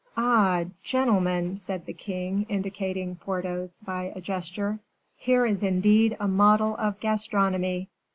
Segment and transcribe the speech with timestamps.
[0.17, 0.63] "Ah!
[0.81, 4.79] gentlemen," said the king, indicating Porthos by a gesture,
[5.15, 7.87] "here is indeed a model of gastronomy.